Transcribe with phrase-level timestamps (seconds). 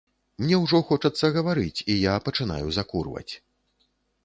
[0.43, 3.29] Мне ўжо хочацца гаварыць, і я пачынаю закурваць.